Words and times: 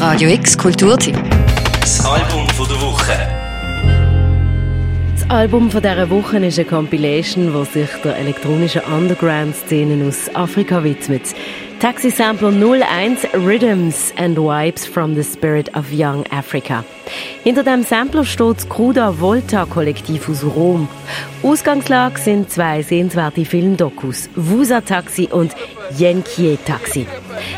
Radio 0.00 0.30
X 0.30 0.56
Kulturtipp. 0.56 1.14
Das 1.78 2.02
Album 2.06 2.48
von 2.48 2.66
der 2.66 2.80
Woche. 2.80 3.12
Das 5.12 5.28
Album 5.28 5.70
von 5.70 5.82
dieser 5.82 6.08
Woche 6.08 6.38
ist 6.38 6.58
eine 6.58 6.66
Compilation, 6.66 7.52
wo 7.52 7.64
sich 7.64 7.90
der 8.02 8.16
elektronischen 8.16 8.80
Underground-Szene 8.80 10.02
aus 10.08 10.34
Afrika 10.34 10.82
widmet. 10.82 11.34
Taxi 11.80 12.08
Sampler 12.08 12.50
01 12.50 13.26
Rhythms 13.34 14.14
and 14.16 14.38
Vibes 14.38 14.86
from 14.86 15.14
the 15.14 15.22
Spirit 15.22 15.68
of 15.76 15.84
Young 15.92 16.24
Africa. 16.30 16.82
Hinter 17.44 17.62
dem 17.62 17.82
Sampler 17.82 18.24
steht 18.24 18.56
das 18.56 18.68
Cruda 18.70 19.20
Volta 19.20 19.66
Kollektiv 19.66 20.30
aus 20.30 20.42
Rom. 20.42 20.88
Ausgangslage 21.42 22.18
sind 22.18 22.50
zwei 22.50 22.82
sehenswerte 22.82 23.44
Filmdokus, 23.44 24.30
Vusa 24.34 24.80
Taxi 24.80 25.28
und 25.30 25.54
Yenkie 25.98 26.58
Taxi. 26.64 27.06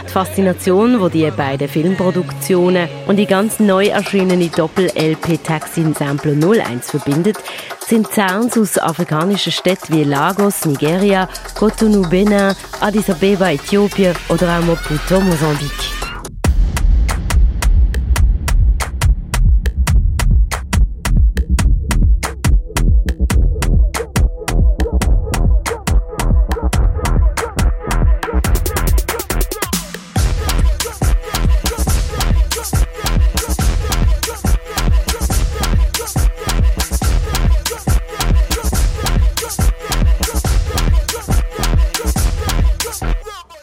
Die 0.04 0.10
Faszination, 0.10 1.10
die 1.10 1.30
beiden 1.30 1.68
Filmproduktionen 1.68 2.88
und 3.06 3.16
die 3.16 3.26
ganz 3.26 3.60
neu 3.60 3.86
erschienene 3.86 4.48
Doppel-LP 4.48 5.42
Taxi 5.42 5.84
Sampler 5.98 6.32
01 6.32 6.90
verbindet, 6.90 7.38
sind 7.86 8.08
Sounds 8.12 8.56
aus 8.58 8.78
afrikanischen 8.78 9.52
Städten 9.52 9.94
wie 9.94 10.04
Lagos, 10.04 10.64
Nigeria, 10.64 11.28
Cotonou, 11.54 12.08
Benin, 12.08 12.54
Addis 12.80 13.10
Abeba, 13.10 13.50
Äthiopien 13.50 14.14
oder 14.28 14.58
auch 14.58 14.64
Maputo, 14.64 15.20
Mosambik. 15.20 16.01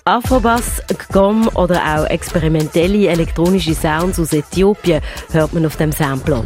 Afrobass, 0.09 0.81
Gom 1.11 1.47
oder 1.49 1.81
auch 1.83 2.05
experimentelle 2.05 3.09
elektronische 3.09 3.75
Sounds 3.75 4.19
aus 4.19 4.33
Äthiopien 4.33 5.01
hört 5.31 5.53
man 5.53 5.67
auf 5.67 5.75
dem 5.75 5.91
Sampler. 5.91 6.45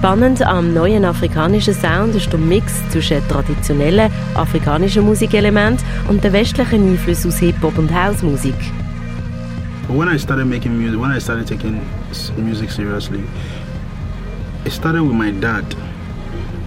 Spannend 0.00 0.40
am 0.40 0.72
neuen 0.72 1.04
afrikanischen 1.04 1.74
Sound 1.74 2.14
ist 2.14 2.32
der 2.32 2.40
Mix 2.40 2.72
zwischen 2.88 3.20
traditionellen 3.28 4.10
afrikanischen 4.34 5.04
Musikelementen 5.04 5.84
und 6.08 6.24
den 6.24 6.32
westlichen 6.32 6.92
Einflüssen 6.92 7.30
aus 7.30 7.36
Hip-Hop 7.36 7.76
und 7.76 7.92
Housemusik. 7.92 8.54
When 9.88 10.08
I 10.08 10.18
started 10.18 10.46
making 10.46 10.72
music, 10.78 10.98
when 10.98 11.14
I 11.14 11.20
started 11.20 11.46
taking 11.46 11.82
music 12.38 12.70
seriously, 12.70 13.22
it 14.64 14.72
started 14.72 15.02
with 15.02 15.12
my 15.12 15.32
dad. 15.32 15.66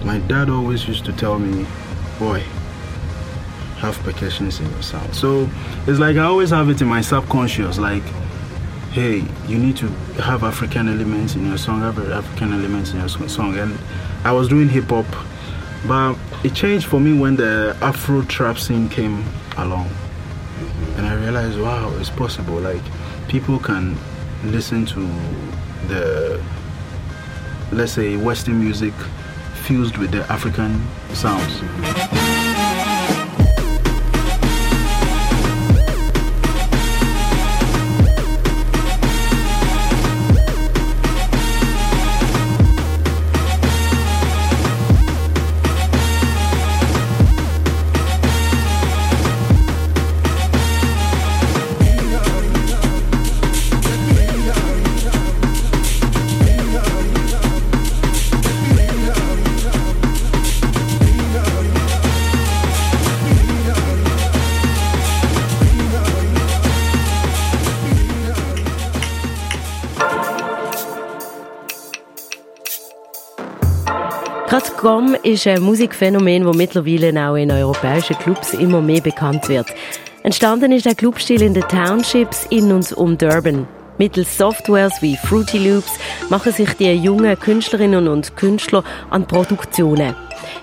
My 0.04 0.20
dad 0.28 0.48
always 0.48 0.86
used 0.86 1.04
to 1.06 1.12
tell 1.12 1.40
me, 1.40 1.66
boy, 2.20 2.40
have 3.80 3.98
percussions 4.04 4.60
in 4.60 4.66
your 4.70 4.82
sound. 4.82 5.12
So 5.12 5.48
it's 5.88 5.98
like 5.98 6.16
I 6.16 6.22
always 6.22 6.50
have 6.50 6.70
it 6.70 6.80
in 6.80 6.86
my 6.86 7.00
subconscious, 7.00 7.80
like 7.80 8.04
hey, 8.94 9.24
you 9.48 9.58
need 9.58 9.76
to 9.76 9.88
have 10.22 10.44
African 10.44 10.86
elements 10.86 11.34
in 11.34 11.44
your 11.48 11.58
song, 11.58 11.80
have 11.80 11.98
African 12.12 12.52
elements 12.52 12.92
in 12.92 13.00
your 13.00 13.08
song. 13.08 13.58
And 13.58 13.76
I 14.22 14.30
was 14.30 14.46
doing 14.46 14.68
hip 14.68 14.84
hop, 14.84 15.04
but 15.88 16.16
it 16.44 16.54
changed 16.54 16.86
for 16.86 17.00
me 17.00 17.12
when 17.12 17.34
the 17.34 17.76
Afro 17.82 18.22
trap 18.22 18.56
scene 18.56 18.88
came 18.88 19.24
along. 19.56 19.90
And 20.96 21.06
I 21.06 21.14
realized, 21.14 21.58
wow, 21.58 21.92
it's 21.98 22.08
possible. 22.08 22.60
Like, 22.60 22.82
people 23.26 23.58
can 23.58 23.98
listen 24.44 24.86
to 24.86 25.00
the, 25.88 26.40
let's 27.72 27.90
say, 27.90 28.16
Western 28.16 28.60
music 28.60 28.94
fused 29.64 29.96
with 29.96 30.12
the 30.12 30.22
African 30.30 30.80
sounds. 31.12 32.53
Gerade 74.54 74.70
GOM 74.80 75.16
ist 75.24 75.48
ein 75.48 75.60
Musikphänomen, 75.62 76.44
das 76.44 76.54
mittlerweile 76.56 77.28
auch 77.28 77.34
in 77.34 77.50
europäischen 77.50 78.16
Clubs 78.16 78.54
immer 78.54 78.80
mehr 78.80 79.00
bekannt 79.00 79.48
wird. 79.48 79.66
Entstanden 80.22 80.70
ist 80.70 80.86
der 80.86 80.94
Clubstil 80.94 81.42
in 81.42 81.54
den 81.54 81.66
Townships 81.66 82.46
in 82.50 82.70
und 82.70 82.92
um 82.92 83.18
Durban. 83.18 83.66
Mittels 83.98 84.38
Softwares 84.38 85.02
wie 85.02 85.16
Fruity 85.16 85.58
Loops 85.58 85.98
machen 86.30 86.52
sich 86.52 86.72
die 86.74 86.92
jungen 86.92 87.36
Künstlerinnen 87.36 88.06
und 88.06 88.36
Künstler 88.36 88.84
an 89.10 89.26
Produktionen. 89.26 90.14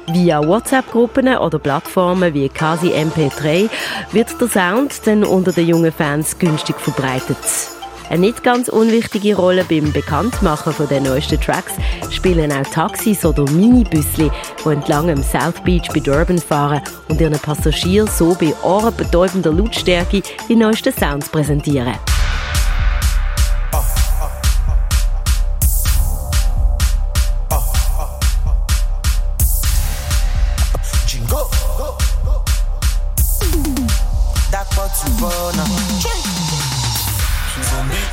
Via 0.08 0.42
WhatsApp-Gruppen 0.42 1.36
oder 1.36 1.60
Plattformen 1.60 2.34
wie 2.34 2.48
Kasi 2.48 2.94
MP3 2.94 3.70
wird 4.14 4.40
der 4.40 4.48
Sound 4.48 5.06
dann 5.06 5.26
unter 5.26 5.52
den 5.52 5.68
jungen 5.68 5.92
Fans 5.92 6.40
günstig 6.40 6.80
verbreitet. 6.80 7.81
Eine 8.12 8.24
nicht 8.24 8.44
ganz 8.44 8.68
unwichtige 8.68 9.38
Rolle 9.38 9.64
beim 9.64 9.94
Bekanntmachen 9.94 10.74
von 10.74 10.86
den 10.90 11.04
neuesten 11.04 11.40
Tracks 11.40 11.76
spielen 12.10 12.52
auch 12.52 12.70
Taxis 12.70 13.24
oder 13.24 13.50
Minibüsli, 13.50 14.30
die 14.66 14.70
entlang 14.70 15.10
am 15.10 15.24
South 15.24 15.64
Beach 15.64 15.88
bei 15.94 16.02
Durban 16.02 16.38
fahren 16.38 16.82
und 17.08 17.22
ihren 17.22 17.40
Passagieren 17.40 18.10
so 18.10 18.36
bei 18.38 18.54
ohrenbetäubender 18.64 19.54
Lautstärke 19.54 20.24
die 20.50 20.56
neuesten 20.58 20.92
Sounds 20.92 21.30
präsentieren. 21.30 22.11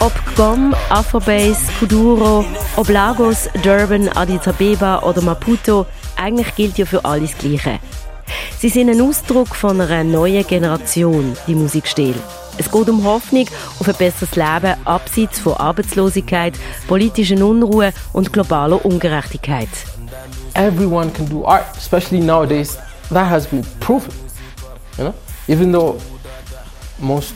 Ob 0.01 0.13
Gom, 0.37 0.75
Afrobase, 0.91 1.73
Kuduro, 1.81 2.45
ob 2.77 2.89
Lagos, 2.89 3.49
Durban, 3.62 4.09
Addis 4.09 4.47
Abeba 4.47 5.00
oder 5.00 5.21
Maputo, 5.23 5.87
eigentlich 6.17 6.55
gilt 6.55 6.79
ja 6.79 6.87
für 6.87 7.05
alles 7.05 7.33
das 7.33 7.41
Gleiche. 7.41 7.81
Sie 8.61 8.69
sind 8.69 8.91
ein 8.91 9.00
Ausdruck 9.00 9.56
von 9.56 9.81
einer 9.81 10.05
neuen 10.05 10.47
Generation, 10.47 11.37
die 11.49 11.56
Musikstil. 11.56 12.15
Es 12.59 12.71
geht 12.71 12.89
um 12.89 13.03
Hoffnung 13.05 13.47
auf 13.81 13.89
ein 13.89 13.95
besseres 13.97 14.37
Leben 14.37 14.77
abseits 14.85 15.41
von 15.41 15.55
Arbeitslosigkeit, 15.55 16.55
politischen 16.87 17.43
Unruhe 17.43 17.93
und 18.12 18.33
globaler 18.33 18.85
Ungerechtigkeit. 18.85 19.69
Everyone 20.55 21.11
can 21.11 21.29
do 21.29 21.44
art, 21.44 21.77
especially 21.77 22.21
nowadays. 22.21 22.79
That 23.11 23.29
has 23.29 23.47
been 23.49 23.65
proven. 23.81 24.12
You 24.97 25.05
know? 25.05 25.15
Even 25.49 25.73
though 25.73 25.99
most 27.01 27.35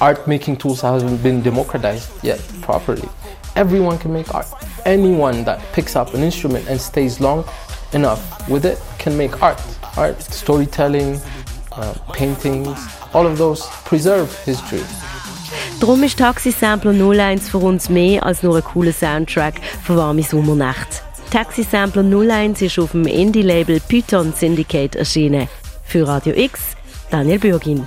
art 0.00 0.26
making 0.26 0.56
tools 0.56 0.80
haven't 0.80 1.22
been 1.22 1.42
democratized 1.42 2.10
yet 2.22 2.40
properly. 2.60 3.08
Everyone 3.54 3.98
can 3.98 4.12
make 4.12 4.34
art. 4.34 4.46
Anyone 4.84 5.44
that 5.44 5.60
picks 5.72 5.96
up 5.96 6.14
an 6.14 6.22
instrument 6.22 6.68
and 6.68 6.80
stays 6.80 7.20
long 7.20 7.44
enough 7.92 8.20
with 8.48 8.64
it 8.64 8.78
can 8.98 9.16
make 9.16 9.42
art. 9.42 9.60
Art, 9.96 10.20
storytelling, 10.22 11.20
uh, 11.72 11.94
paintings, 12.12 12.78
all 13.14 13.26
of 13.26 13.38
those 13.38 13.66
preserve 13.84 14.30
history. 14.44 14.84
Darum 15.80 16.02
ist 16.02 16.18
Taxi 16.18 16.52
Sampler 16.52 16.92
01 16.92 17.48
für 17.48 17.58
uns 17.58 17.88
mehr 17.88 18.24
als 18.24 18.42
nur 18.42 18.56
ein 18.56 18.64
cooler 18.64 18.92
Soundtrack 18.92 19.60
für 19.82 19.96
warme 19.96 20.22
Sommernächte. 20.22 21.02
Taxi 21.30 21.62
Sampler 21.64 22.02
01 22.02 22.62
ist 22.62 22.78
auf 22.78 22.92
dem 22.92 23.06
Indie-Label 23.06 23.80
Python 23.80 24.32
Syndicate 24.32 24.96
erschienen. 24.96 25.48
Für 25.84 26.06
Radio 26.06 26.34
X, 26.34 26.60
Daniel 27.10 27.38
Bürgin. 27.38 27.86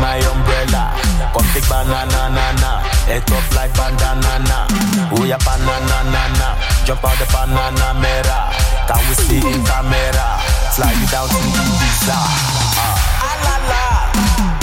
My 0.00 0.18
umbrella. 0.30 0.94
Come 1.32 1.48
take 1.52 1.68
banana 1.68 2.22
na 2.30 2.46
na. 2.62 2.72
Head 3.06 3.30
up 3.30 3.46
like 3.54 3.72
bandana 3.74 4.38
na. 4.48 4.58
Oh 5.14 5.24
yeah 5.24 5.38
banana 5.44 5.98
na 6.12 6.22
na. 6.38 6.48
Jump 6.84 7.04
out 7.04 7.18
the 7.18 7.26
banana 7.32 7.94
mera. 8.00 8.38
Can 8.88 9.00
we 9.08 9.14
see 9.14 9.38
in 9.42 9.60
camera? 9.64 10.26
Fly 10.74 10.92
you 10.92 11.06
down 11.12 11.28
to 11.28 11.36
Ibiza. 11.36 12.16
Ah. 12.16 12.96
Ah 13.26 13.36
la 13.44 13.56
la. 13.70 14.57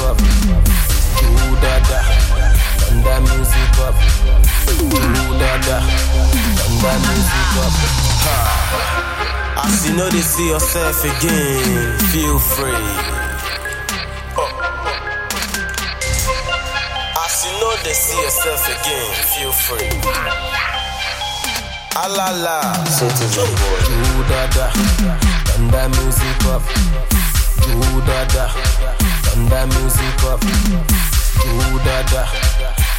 Up. 0.00 0.16
Do 0.18 1.28
da 1.62 1.74
da, 1.88 2.00
turn 2.80 3.02
that 3.04 3.20
music 3.22 3.74
up. 3.86 3.94
Do 4.66 4.88
da 5.38 5.52
da, 5.66 5.78
music 7.08 7.52
up. 7.64 7.74
Ha. 8.24 8.34
As 9.64 9.86
you 9.88 9.96
know, 9.96 10.08
they 10.08 10.20
see 10.20 10.48
yourself 10.48 11.04
again, 11.04 11.98
feel 12.10 12.38
free. 12.38 12.72
As 17.24 17.44
you 17.44 17.52
know, 17.60 17.74
they 17.84 17.92
see 17.92 18.18
yourself 18.22 18.62
again, 18.66 19.10
feel 19.34 19.52
free. 19.52 19.90
Ah, 21.94 22.06
Alala, 22.06 22.58
citizen 22.88 23.50
boy. 23.60 23.80
Do 23.86 24.22
da 24.30 24.46
da, 24.56 24.66
turn 25.44 25.68
that 25.70 25.88
music 26.00 26.44
up. 26.48 26.62
Do 27.62 28.00
da 28.06 28.24
da, 28.34 28.46
turn 29.32 29.48
that 29.48 29.66
music 29.68 30.22
up. 30.28 30.40
Do 30.40 31.78
da 31.84 31.96
da, 32.12 32.22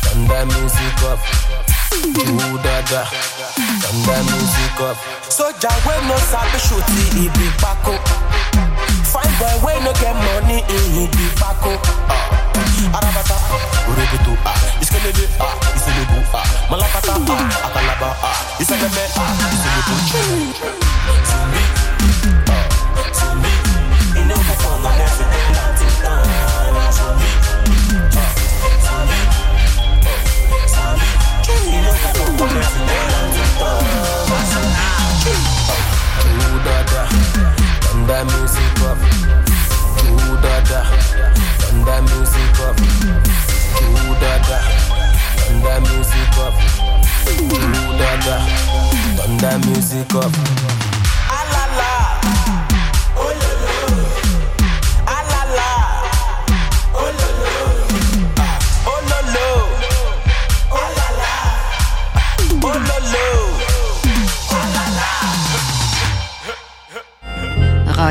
turn 0.03 0.27
that 0.27 0.45
music 0.49 0.99
up. 1.05 1.19
Do 2.01 2.57
da 2.65 2.75
da, 2.89 3.01
turn 3.05 3.99
that 4.07 4.21
music 4.33 4.77
up. 4.81 4.97
Soldier 5.31 5.73
when 5.85 6.01
no 6.07 6.17
sabi 6.17 6.57
shoot 6.59 6.85
he 7.13 7.29
be 7.37 7.47
bako. 7.61 7.93
Fine 9.05 9.33
boy 9.37 9.53
when 9.65 9.83
no 9.83 9.93
get 10.01 10.15
money 10.15 10.61
he 10.69 11.05
be 11.07 11.25
bako. 11.37 11.77
Ah, 12.09 12.97
Arabata, 12.97 13.37
urebetu 13.89 14.33
ah, 14.45 14.57
iskelebe 14.81 15.25
ah, 15.39 15.53
iselebu 15.77 16.19
ah, 16.33 16.43
malapata 16.69 17.13
ah, 17.15 17.67
akalaba 17.67 18.09
ah, 18.21 18.37
iseleme 18.61 19.03
ah, 19.17 19.22